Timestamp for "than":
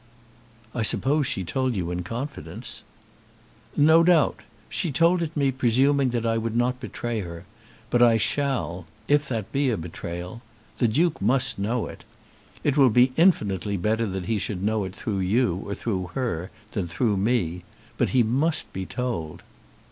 16.71-16.87